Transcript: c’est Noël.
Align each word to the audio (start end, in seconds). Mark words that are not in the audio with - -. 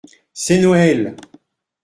c’est 0.33 0.59
Noël. 0.59 1.15